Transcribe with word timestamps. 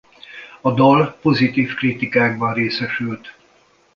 A 0.61 0.71
dal 0.73 1.17
pozitív 1.21 1.73
kritikákban 1.75 2.53
részesült. 2.53 3.35